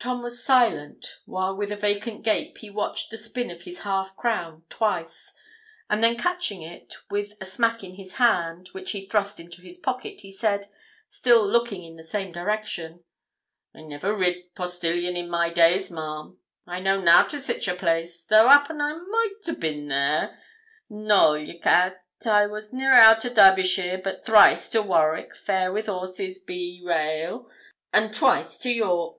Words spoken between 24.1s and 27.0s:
thrice to Warwick fair wi' horses be